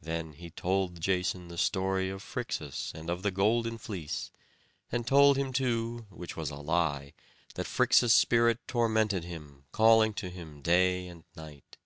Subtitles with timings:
[0.00, 4.30] Then he told Jason the story of Phrixus, and of the golden fleece;
[4.90, 7.12] and told him, too, which was a lie,
[7.56, 11.76] that Phrixus's spirit tormented him, calling to him day and night.